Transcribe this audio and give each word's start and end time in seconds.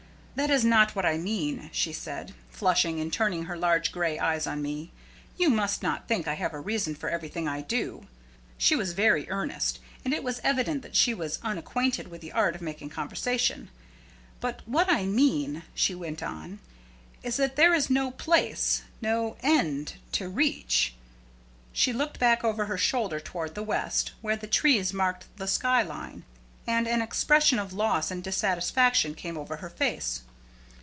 "That 0.35 0.49
is 0.49 0.63
not 0.65 0.95
what 0.95 1.05
I 1.05 1.17
mean," 1.17 1.69
she 1.73 1.93
said, 1.93 2.33
flushing, 2.49 2.99
and 3.01 3.11
turning 3.11 3.43
her 3.43 3.57
large 3.57 3.91
gray 3.91 4.17
eyes 4.17 4.47
on 4.47 4.61
me. 4.61 4.91
"You 5.37 5.49
must 5.49 5.83
not 5.83 6.07
think 6.07 6.25
I 6.27 6.33
have 6.35 6.53
a 6.53 6.59
reason 6.59 6.95
for 6.95 7.09
everything 7.09 7.47
I 7.49 7.61
do." 7.61 8.07
She 8.57 8.73
was 8.75 8.93
very 8.93 9.29
earnest, 9.29 9.79
and 10.03 10.13
it 10.15 10.23
was 10.23 10.39
evident 10.41 10.81
that 10.81 10.95
she 10.95 11.13
was 11.13 11.37
unacquainted 11.43 12.07
with 12.07 12.21
the 12.21 12.31
art 12.31 12.55
of 12.55 12.61
making 12.61 12.89
conversation. 12.89 13.69
"But 14.39 14.61
what 14.67 14.89
I 14.89 15.03
mean," 15.03 15.61
she 15.75 15.93
went 15.93 16.23
on, 16.23 16.57
"is 17.21 17.35
that 17.35 17.55
there 17.57 17.73
is 17.75 17.89
no 17.91 18.09
place 18.09 18.83
no 19.01 19.35
end 19.41 19.95
to 20.13 20.29
reach." 20.29 20.95
She 21.73 21.93
looked 21.93 22.19
back 22.19 22.43
over 22.43 22.65
her 22.65 22.79
shoulder 22.79 23.19
toward 23.19 23.53
the 23.53 23.63
west, 23.63 24.13
where 24.21 24.37
the 24.37 24.47
trees 24.47 24.91
marked 24.91 25.27
the 25.37 25.47
sky 25.47 25.83
line, 25.83 26.23
and 26.67 26.87
an 26.87 27.01
expression 27.01 27.57
of 27.59 27.73
loss 27.73 28.09
and 28.11 28.23
dissatisfaction 28.23 29.13
came 29.15 29.35
over 29.37 29.57
her 29.57 29.69
face. 29.69 30.21